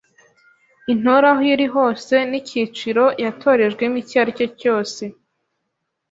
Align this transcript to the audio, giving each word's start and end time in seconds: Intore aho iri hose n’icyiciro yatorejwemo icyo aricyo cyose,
Intore 0.91 1.25
aho 1.33 1.43
iri 1.53 1.67
hose 1.75 2.15
n’icyiciro 2.29 3.03
yatorejwemo 3.23 3.97
icyo 4.03 4.17
aricyo 4.21 4.47
cyose, 4.61 5.03